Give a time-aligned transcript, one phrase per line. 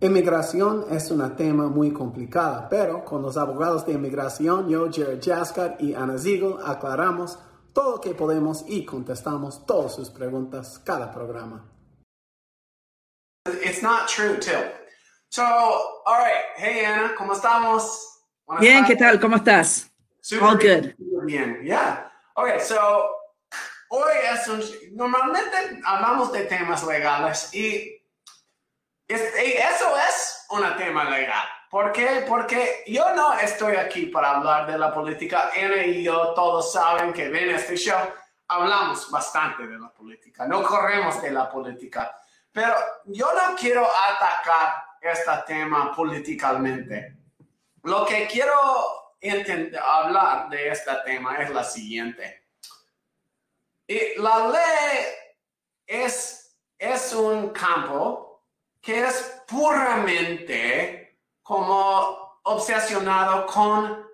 [0.00, 5.76] Inmigración es un tema muy complicado, pero con los abogados de inmigración, yo, Jared Jaskar
[5.80, 7.36] y Ana Ziegel, aclaramos
[7.72, 11.64] todo lo que podemos y contestamos todas sus preguntas cada programa.
[13.64, 14.70] It's not true, too.
[15.30, 16.44] So, all right.
[16.56, 18.22] Hey, Ana, ¿cómo estamos?
[18.46, 19.18] Buenas bien, ¿qué tal?
[19.18, 19.90] ¿Cómo estás?
[20.20, 20.94] Super All good.
[21.26, 22.08] Bien, yeah.
[22.36, 22.76] Okay, so,
[23.90, 24.62] hoy es un...
[24.96, 27.97] Normalmente hablamos de temas legales y
[29.08, 31.48] eso es un tema legal.
[31.70, 32.24] ¿Por qué?
[32.28, 35.50] Porque yo no estoy aquí para hablar de la política.
[35.54, 37.98] Ana y yo todos saben que ven este show,
[38.48, 42.14] hablamos bastante de la política, no corremos de la política.
[42.52, 42.74] Pero
[43.06, 47.16] yo no quiero atacar este tema políticamente.
[47.82, 48.54] Lo que quiero
[49.82, 52.46] hablar de este tema es la siguiente.
[53.86, 55.06] Y la ley
[55.86, 58.27] es, es un campo
[58.80, 64.06] que es puramente como obsesionado con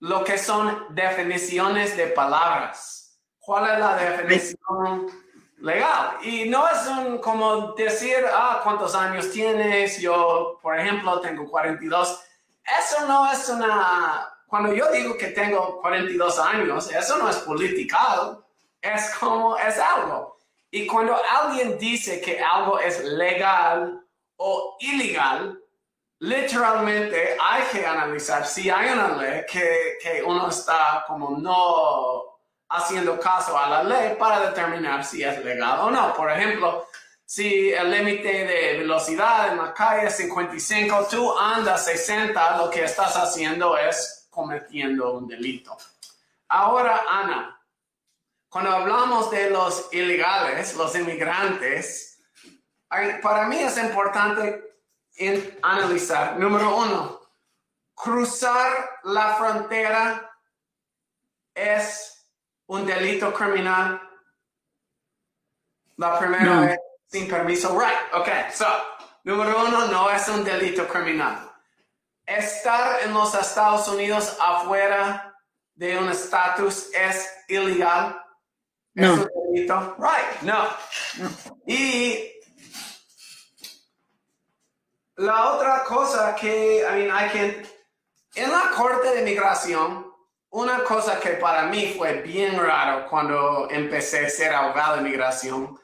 [0.00, 3.20] lo que son definiciones de palabras.
[3.38, 5.06] ¿Cuál es la definición
[5.58, 6.18] legal?
[6.22, 10.00] Y no es un, como decir, ah, ¿cuántos años tienes?
[10.00, 12.24] Yo, por ejemplo, tengo 42.
[12.78, 14.28] Eso no es una...
[14.46, 18.44] Cuando yo digo que tengo 42 años, eso no es political,
[18.80, 20.36] es como es algo.
[20.70, 24.01] Y cuando alguien dice que algo es legal
[24.44, 25.58] o ilegal,
[26.18, 32.32] literalmente hay que analizar si hay una ley que, que uno está como no
[32.68, 36.12] haciendo caso a la ley para determinar si es legal o no.
[36.14, 36.88] Por ejemplo,
[37.24, 42.84] si el límite de velocidad en la calle es 55, tú andas 60, lo que
[42.84, 45.76] estás haciendo es cometiendo un delito.
[46.48, 47.58] Ahora, Ana,
[48.48, 52.11] cuando hablamos de los ilegales, los inmigrantes,
[53.22, 54.72] para mí es importante
[55.62, 57.20] analizar, número uno,
[57.94, 60.30] cruzar la frontera
[61.54, 62.26] es
[62.66, 64.00] un delito criminal.
[65.96, 68.66] La primera vez sin permiso, right, ok, so,
[69.24, 71.50] número uno, no es un delito criminal.
[72.24, 75.36] Estar en los Estados Unidos afuera
[75.74, 78.18] de un estatus es ilegal.
[78.94, 79.14] No.
[79.14, 80.68] Es un delito, right, no.
[81.66, 82.31] Y
[85.22, 87.62] la otra cosa que, I mean, hay que,
[88.34, 90.12] en la corte de migración,
[90.50, 95.78] una cosa que para mí fue bien raro cuando empecé a ser abogado de migración,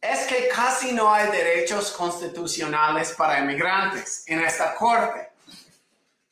[0.00, 5.30] es que casi no hay derechos constitucionales para inmigrantes en esta corte.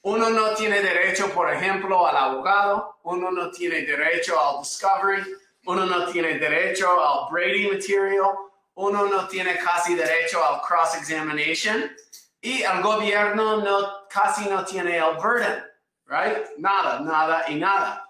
[0.01, 5.23] Uno no tiene derecho, por ejemplo, al abogado, uno no tiene derecho al discovery,
[5.67, 8.31] uno no tiene derecho al Brady material,
[8.75, 11.95] uno no tiene casi derecho al cross-examination
[12.43, 15.63] y el gobierno no, casi no tiene el burden,
[16.07, 16.59] right?
[16.59, 18.05] Nada, nada y nada.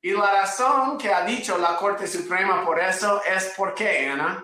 [0.00, 4.42] Y la razón que ha dicho la Corte Suprema por eso es por qué, Ana.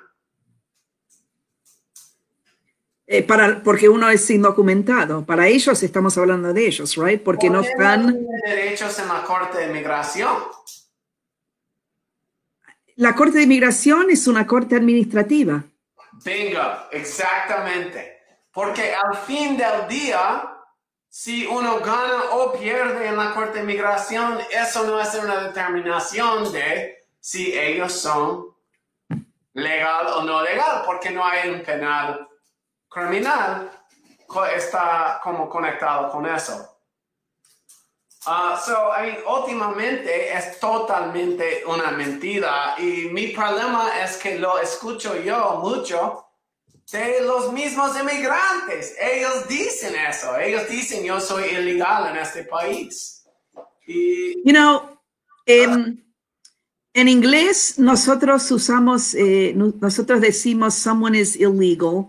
[3.06, 5.25] Eh, para, porque uno es indocumentado.
[5.25, 7.22] Para ellos estamos hablando de ellos, right?
[7.22, 8.06] Porque no están...
[8.06, 10.37] No derechos en la Corte de Inmigración.
[12.97, 15.65] La Corte de Inmigración es una corte administrativa.
[16.25, 16.60] Bingo,
[16.91, 18.16] exactamente.
[18.56, 20.50] Porque al fin del día,
[21.10, 26.50] si uno gana o pierde en la Corte de Inmigración, eso no es una determinación
[26.50, 28.56] de si ellos son
[29.52, 32.26] legal o no legal, porque no hay un penal
[32.88, 33.70] criminal
[34.26, 36.78] que está como conectado con eso.
[38.26, 44.58] Uh, so, I mean, últimamente es totalmente una mentira y mi problema es que lo
[44.58, 46.25] escucho yo mucho
[46.92, 48.94] de los mismos inmigrantes.
[49.00, 50.38] Ellos dicen eso.
[50.38, 53.24] Ellos dicen yo soy ilegal en este país.
[53.86, 54.98] Y, you know,
[55.48, 55.97] um,
[56.94, 62.08] en inglés nosotros usamos, eh, nosotros decimos someone is illegal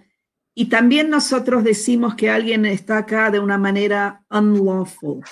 [0.55, 5.23] y también nosotros decimos que alguien está acá de una manera unlawful.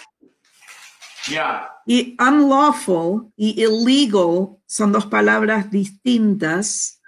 [1.27, 1.69] Yeah.
[1.87, 7.01] Y unlawful y illegal son dos palabras distintas.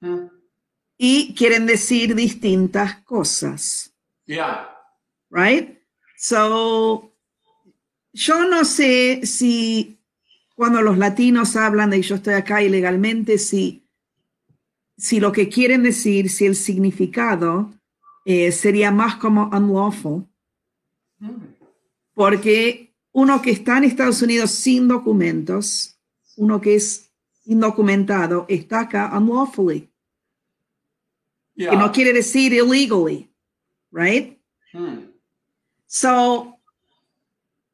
[0.00, 0.41] Hmm
[1.04, 3.92] y quieren decir distintas cosas.
[4.24, 4.68] Yeah.
[5.30, 5.80] Right?
[6.16, 7.12] So,
[8.12, 9.98] yo no sé si
[10.54, 13.84] cuando los latinos hablan de yo estoy acá ilegalmente, si,
[14.96, 17.74] si lo que quieren decir, si el significado
[18.24, 20.28] eh, sería más como unlawful,
[22.14, 25.98] porque uno que está en Estados Unidos sin documentos,
[26.36, 27.10] uno que es
[27.44, 29.91] indocumentado, está acá unlawfully
[31.56, 33.28] que no quiere decir illegally.
[33.92, 34.38] right?
[34.72, 35.12] Hmm.
[35.86, 36.58] So,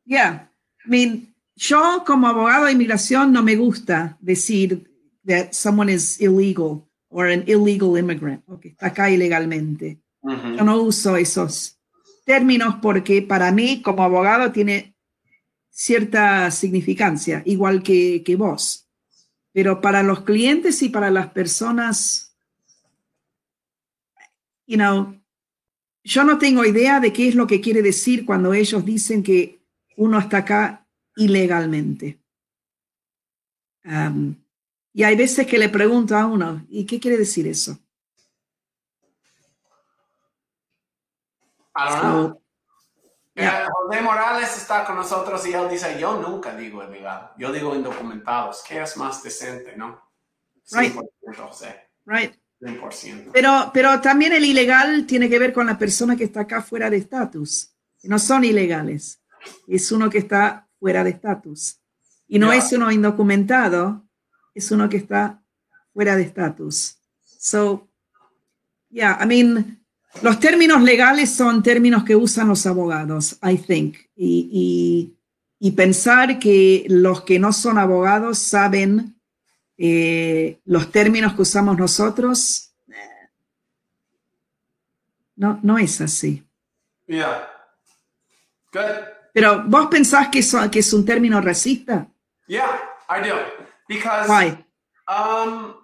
[0.05, 0.51] yeah,
[0.85, 4.91] I mean, yo como abogado de inmigración no me gusta decir
[5.25, 9.99] that someone is illegal or an illegal immigrant, o que está acá ilegalmente.
[10.23, 11.79] Yo no uso esos
[12.27, 14.95] términos porque para mí como abogado tiene
[15.71, 18.89] cierta significancia, igual que, que vos.
[19.53, 22.28] Pero para los clientes y para las personas,
[24.69, 25.19] you know,
[26.05, 29.59] yo no tengo idea de qué es lo que quiere decir cuando ellos dicen que
[29.97, 30.87] uno está acá
[31.17, 32.21] ilegalmente.
[33.85, 34.37] Um,
[34.93, 37.79] y hay veces que le pregunto a uno, ¿y qué quiere decir eso?
[41.75, 42.29] I don't know.
[42.29, 42.43] So,
[43.35, 43.65] yeah.
[43.65, 47.75] Eh, José Morales está con nosotros y él dice, yo nunca digo ilegal, yo digo
[47.75, 50.03] indocumentados, que es más decente, ¿no?
[50.73, 50.95] Right.
[50.95, 52.35] 100%, José, right.
[52.61, 53.31] 100%.
[53.33, 56.91] Pero, pero también el ilegal tiene que ver con la persona que está acá fuera
[56.91, 57.71] de estatus.
[58.03, 59.21] No son ilegales.
[59.67, 61.79] Es uno que está fuera de estatus.
[62.27, 64.05] Y no es uno indocumentado,
[64.55, 65.43] es uno que está
[65.95, 66.97] fuera de estatus.
[67.25, 67.89] So,
[68.91, 69.85] yeah, I mean,
[70.23, 73.97] los términos legales son términos que usan los abogados, I think.
[74.17, 75.15] Y, y-
[75.61, 79.18] y pensar que los que no son abogados saben
[79.79, 83.31] eh, los términos que usamos nosotros, eh,
[85.37, 86.45] no, no es así.
[87.07, 87.49] Yeah.
[88.73, 88.83] Good.
[89.33, 92.07] Pero vos pensás que, eso- que es un término racista?
[92.49, 93.37] Yeah, I do.
[93.89, 94.65] Because, Why?
[95.09, 95.75] um,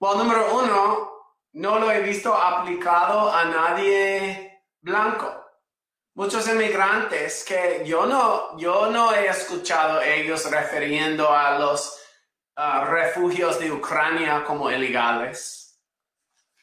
[0.00, 1.10] well, número uno,
[1.52, 5.45] no lo he visto aplicado a nadie blanco.
[6.16, 11.94] Muchos inmigrantes que yo no, yo no he escuchado ellos refiriendo a los
[12.56, 15.78] ah, refugios de Ucrania como ilegales.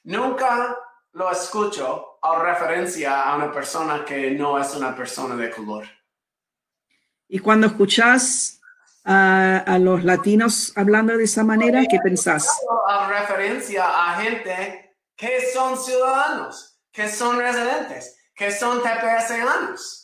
[0.05, 0.75] Nunca
[1.11, 5.85] lo escucho a referencia a una persona que no es una persona de color.
[7.27, 8.59] Y cuando escuchás
[9.05, 12.49] a, a los latinos hablando de esa manera, ¿qué pensás?
[12.87, 19.99] a referencia a gente que son ciudadanos, que son residentes, que son TPSanos.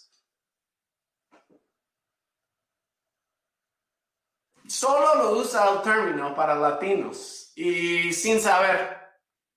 [4.67, 8.97] Solo lo usa el término para latinos y sin saber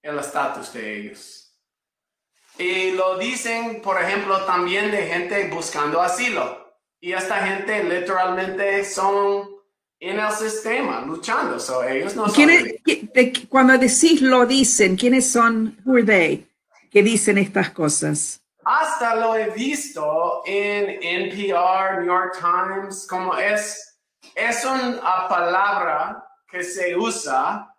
[0.03, 1.55] el estatus de ellos.
[2.59, 6.61] Y lo dicen, por ejemplo, también de gente buscando asilo.
[7.01, 9.51] Y esta gente literalmente son
[9.99, 11.59] en el sistema luchando.
[11.59, 16.05] So, ellos no son ¿Quiénes- qui- de- cuando decís lo dicen, ¿quiénes son, who are
[16.05, 16.47] they,
[16.91, 18.42] que dicen estas cosas?
[18.65, 23.99] Hasta lo he visto en NPR, New York Times, como es,
[24.35, 27.75] es una palabra que se usa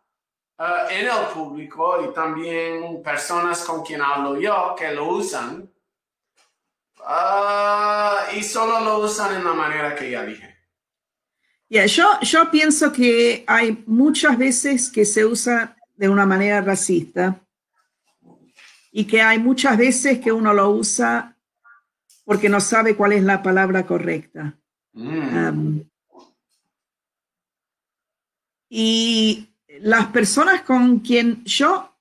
[0.60, 5.70] uh, en el público y también personas con quien hablo yo que lo usan.
[7.00, 10.54] Uh, y solo lo usan en la manera que ya dije.
[11.70, 17.40] Yeah, yo, yo pienso que hay muchas veces que se usa de una manera racista
[18.96, 21.36] y que hay muchas veces que uno lo usa
[22.24, 24.56] porque no sabe cuál es la palabra correcta.
[24.94, 25.48] Mm.
[25.48, 25.84] Um,
[28.70, 29.50] y
[29.82, 31.98] las personas con quien yo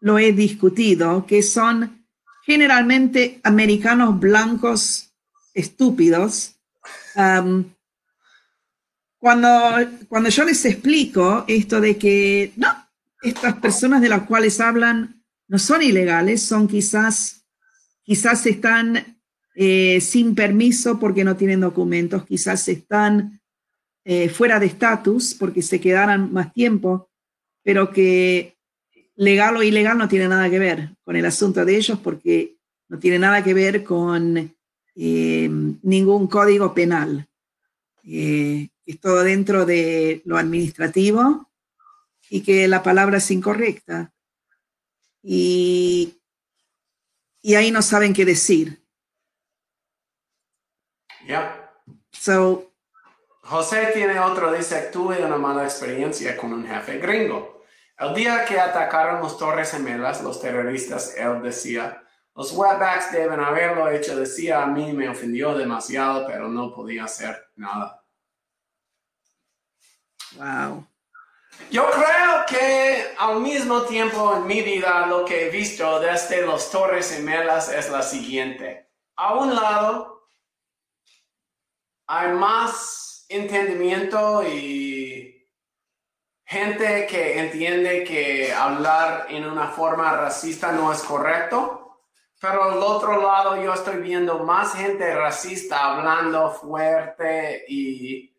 [0.00, 2.06] lo he discutido, que son
[2.46, 5.12] generalmente americanos blancos
[5.52, 6.54] estúpidos,
[7.16, 7.64] um,
[9.18, 9.48] cuando,
[10.08, 12.68] cuando yo les explico esto de que no,
[13.22, 15.17] estas personas de las cuales hablan
[15.48, 17.46] no son ilegales, son quizás,
[18.02, 19.18] quizás están
[19.54, 23.40] eh, sin permiso porque no tienen documentos, quizás están
[24.04, 27.10] eh, fuera de estatus porque se quedaran más tiempo,
[27.64, 28.56] pero que
[29.16, 32.56] legal o ilegal no tiene nada que ver con el asunto de ellos porque
[32.88, 34.54] no tiene nada que ver con
[34.94, 35.50] eh,
[35.82, 37.26] ningún código penal.
[38.04, 41.50] Es todo dentro de lo administrativo
[42.30, 44.14] y que la palabra es incorrecta.
[45.22, 46.20] Y,
[47.42, 48.82] y ahí no saben qué decir.
[51.26, 51.70] Yeah.
[52.12, 52.72] So,
[53.42, 57.64] José tiene otro, dice, tuve una mala experiencia con un jefe gringo.
[57.98, 62.02] El día que atacaron los Torres Gemelas, los terroristas, él decía,
[62.34, 67.48] los wetbacks deben haberlo hecho, decía, a mí me ofendió demasiado, pero no podía hacer
[67.56, 68.04] nada.
[70.36, 70.86] wow.
[71.70, 76.70] Yo creo que al mismo tiempo en mi vida lo que he visto desde los
[76.70, 78.88] Torres Gemelas es la siguiente.
[79.16, 80.30] A un lado
[82.06, 85.46] hay más entendimiento y
[86.46, 92.00] gente que entiende que hablar en una forma racista no es correcto,
[92.40, 98.34] pero al otro lado yo estoy viendo más gente racista hablando fuerte y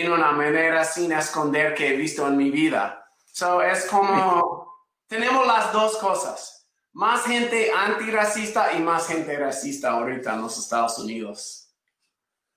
[0.00, 3.06] en una manera sin esconder que he visto en mi vida.
[3.32, 4.72] So es como,
[5.08, 6.68] tenemos las dos cosas.
[6.92, 11.68] Más gente antirracista y más gente racista ahorita en los Estados Unidos.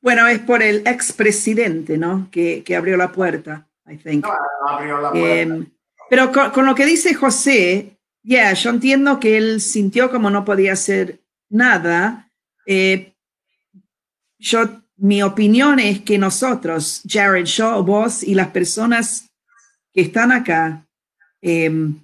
[0.02, 2.30] Bueno, es por el expresidente, ¿no?
[2.32, 3.68] Que, que abrió la puerta.
[3.86, 4.26] I think.
[5.14, 5.66] Eh,
[6.10, 10.74] pero con, lo que dice José, ya, yo entiendo que él sintió como no podía
[10.74, 12.32] hacer nada.
[12.66, 13.14] Eh,
[14.38, 19.30] yo, mi opinión es que nosotros, Jared Shaw, vos y las personas
[19.92, 20.88] que están acá,
[21.42, 21.96] em,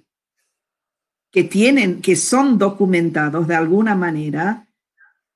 [1.30, 4.66] que tienen, que son documentados de alguna manera,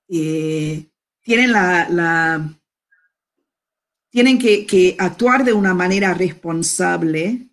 [0.08, 0.86] eh,
[1.22, 2.50] tienen la
[4.10, 7.48] tienen que, actuar de una manera responsable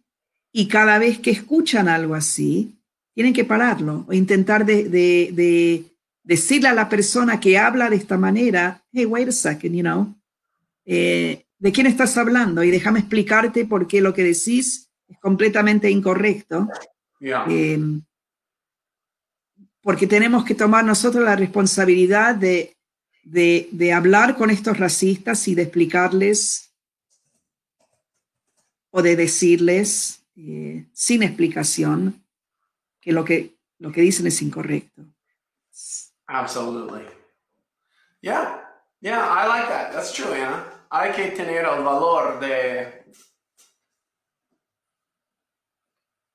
[0.51, 2.79] y cada vez que escuchan algo así,
[3.13, 5.85] tienen que pararlo o intentar de,
[6.27, 10.15] decirle a la persona que habla de esta manera, hey, wait a second, you know,
[10.85, 12.63] eh, ¿de quién estás hablando?
[12.63, 16.67] Y déjame explicarte por qué lo que decís es completamente incorrecto.
[17.19, 18.01] Em,
[19.81, 22.77] porque tenemos que tomar nosotros la responsabilidad de
[23.27, 26.73] de, hablar con estos racistas y de explicarles
[28.89, 32.23] o de decirles eh, sin explicación
[33.01, 35.05] que lo, que lo que dicen es incorrecto.
[36.29, 37.05] Absolutely.
[38.21, 38.59] Yeah,
[39.01, 39.93] yeah, I like that.
[39.93, 40.63] That's true, Anna.
[40.91, 43.05] Hay que tener el valor de...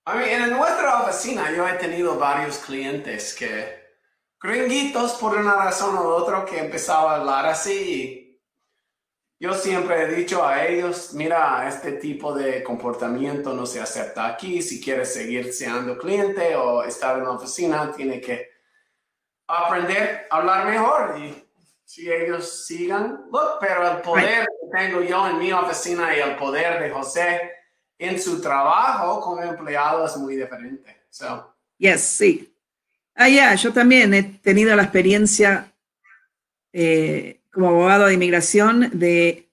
[0.05, 3.81] I mean, en nuestra oficina yo he tenido varios clientes que
[4.41, 8.41] gringuitos por una razón u otra que empezaba a hablar así.
[9.39, 14.63] Yo siempre he dicho a ellos, mira, este tipo de comportamiento no se acepta aquí.
[14.63, 18.52] Si quieres seguir siendo cliente o estar en la oficina, tiene que
[19.59, 21.19] aprender a hablar mejor.
[21.19, 21.45] Y
[21.85, 23.25] si ellos sigan,
[23.61, 27.51] pero el poder que tengo yo en mi oficina y el poder de José
[27.99, 31.03] en su trabajo como empleado es muy diferente.
[31.11, 31.55] So.
[31.79, 32.55] Yes, sí.
[33.15, 35.73] Ah, ya, yo también he tenido la experiencia
[36.73, 39.51] eh, como abogado de inmigración de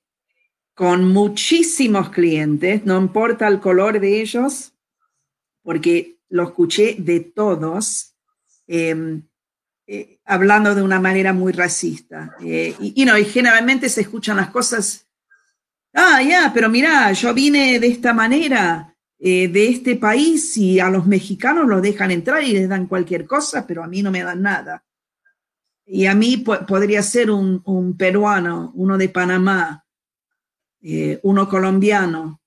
[0.74, 4.72] con muchísimos clientes, no importa el color de ellos,
[5.62, 8.15] porque lo escuché de todos,
[8.65, 9.24] em,
[9.91, 12.36] eh, hablando de una manera muy racista.
[12.46, 15.08] Eh, y, no, y generalmente se escuchan las cosas,
[15.96, 20.91] ah, ya, pero mira, yo vine de esta manera, eh, de este país y a
[20.91, 24.22] los mexicanos los dejan entrar y les dan cualquier cosa, pero a mí no me
[24.22, 24.86] dan nada.
[25.88, 29.88] Y a mí podría ser un, peruano, uno de Panamá,
[31.24, 32.43] uno colombiano,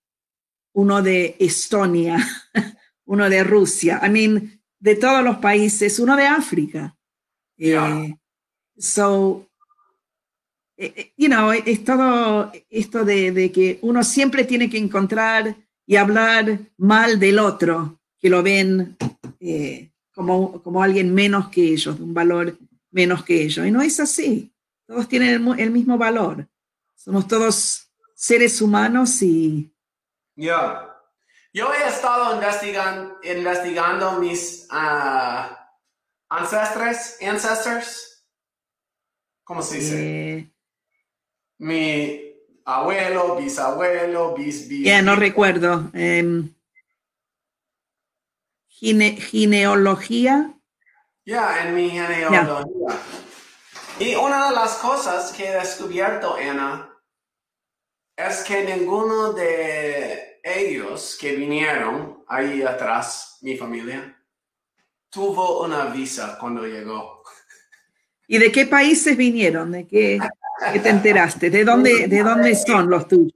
[0.74, 2.18] uno de Estonia,
[3.04, 6.96] uno de Rusia, I mean, de todos los países, uno de África.
[7.58, 8.14] Eh,
[8.78, 9.46] so,
[11.16, 15.56] you know, es todo esto de, de, que uno siempre tiene que encontrar
[15.86, 18.96] y hablar mal del otro, que lo ven
[19.40, 22.56] eh, como, como alguien menos que ellos, de un valor
[22.90, 23.66] menos que ellos.
[23.66, 24.54] Y no es así.
[24.86, 26.46] Todos tienen el, mismo valor.
[26.94, 29.74] Somos todos seres humanos y...
[30.36, 30.54] Yo,
[31.52, 35.61] yo he estado investigando, investigando mis uh,
[36.32, 38.26] ancestres, ancestors.
[39.44, 40.38] ¿Cómo se dice?
[40.38, 40.52] Eh,
[41.58, 42.34] Mi
[42.64, 44.86] abuelo, bisabuelo, bis, bis.
[44.86, 45.90] Ya, no recuerdo.
[48.68, 50.54] Genealogía.
[51.24, 52.64] Ya, en mi genealogía.
[53.98, 56.88] Y una de las cosas que he descubierto, Ana,
[58.16, 64.18] es que ninguno de ellos que vinieron ahí atrás, mi familia,
[65.12, 67.22] tuvo una visa cuando llegó.
[68.26, 69.70] ¿Y de qué países vinieron?
[69.70, 70.18] ¿De qué?
[70.72, 71.50] ¿Qué te enteraste?
[71.50, 73.34] ¿De dónde, de dónde son los tuyos?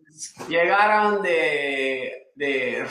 [0.49, 2.87] Llegaron de, de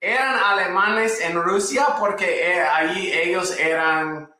[0.00, 4.32] eran alemanes en Rusia porque eh, allí ellos eran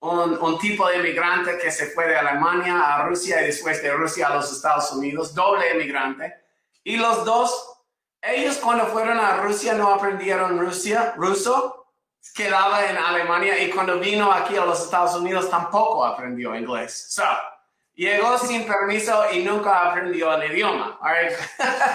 [0.00, 3.92] un, un, tipo de inmigrante que se fue de Alemania a Rusia y después de
[3.92, 6.34] Rusia a los Estados Unidos, doble inmigrante.
[6.82, 7.84] Y los dos,
[8.20, 11.81] ellos cuando fueron a Rusia no aprendieron Rusia, ruso,
[12.34, 17.06] quedaba en Alemania y cuando vino aquí a los Estados Unidos tampoco aprendió inglés.
[17.10, 17.24] So,
[17.94, 20.98] Llegó sin permiso y nunca aprendió el idioma.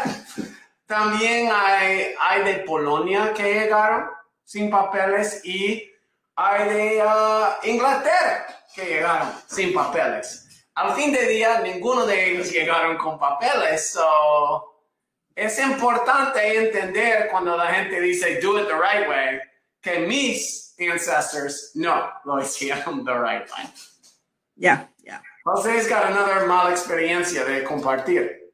[0.86, 4.08] También hay, hay de Polonia que llegaron
[4.44, 5.92] sin papeles y
[6.36, 10.48] hay de uh, Inglaterra que llegaron sin papeles.
[10.76, 13.98] Al fin de día, ninguno de ellos llegaron con papeles.
[15.36, 19.42] es importante entender cuando la gente dice do it the right way,
[19.82, 23.70] que mis ancestors no lo hicieron the right way.
[24.56, 25.22] Ya, ya.
[25.46, 28.52] José's got another mala experiencia de compartir.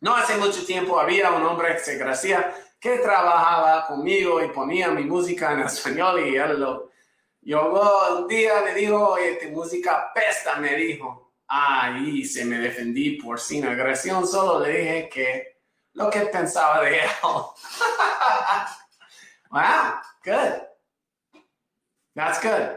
[0.00, 4.90] No hace mucho tiempo había un hombre que se gracia que trabajaba conmigo y ponía
[4.90, 6.90] mi música en español y él lo
[7.40, 11.32] llegó un día me dijo, oye, tu música pesta, me dijo.
[11.46, 15.58] Ahí se me defendí por sin agresión, solo le dije que
[15.92, 17.10] lo que pensaba de él.
[19.54, 20.60] wow, good.
[22.14, 22.76] That's good.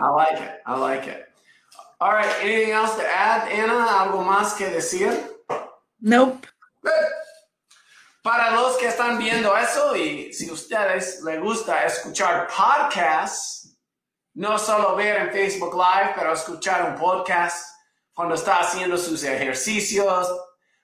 [0.00, 0.60] I like it.
[0.64, 1.26] I like it.
[2.00, 2.32] All right.
[2.40, 3.84] Anything else to add, Anna?
[4.00, 5.12] ¿Algo más que decir?
[6.00, 6.46] Nope.
[6.82, 6.92] Good.
[8.22, 13.76] Para los que están viendo eso y si ustedes les gusta escuchar podcasts,
[14.34, 17.64] no solo ver en Facebook Live, pero escuchar un podcast
[18.12, 20.28] cuando está haciendo sus ejercicios,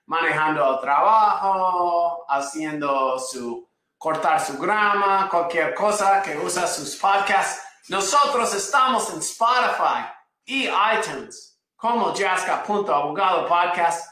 [0.05, 7.63] manejando el trabajo, haciendo su cortar su grama, cualquier cosa que usa sus podcasts.
[7.89, 10.05] Nosotros estamos en Spotify
[10.45, 14.11] y iTunes como Jaska.abogado Podcast.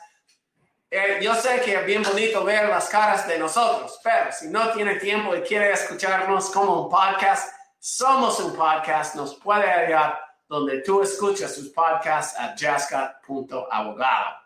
[0.89, 4.69] Eh, yo sé que es bien bonito ver las caras de nosotros, pero si no
[4.71, 10.81] tiene tiempo y quiere escucharnos como un podcast, somos un podcast, nos puede hallar donde
[10.81, 14.42] tú escuchas sus podcasts a jaska.abogado.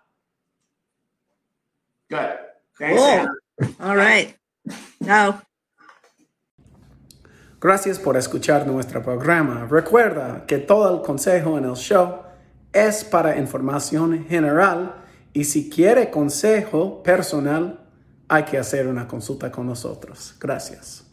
[2.09, 2.37] Good.
[2.77, 3.29] Thanks,
[3.79, 4.35] all right.
[5.03, 5.41] Chao.
[7.59, 9.67] Gracias por escuchar nuestro programa.
[9.69, 12.21] Recuerda que todo el consejo en el show
[12.71, 14.93] es para información general
[15.33, 17.79] y si quiere consejo personal
[18.27, 20.35] hay que hacer una consulta con nosotros.
[20.39, 21.06] Gracias.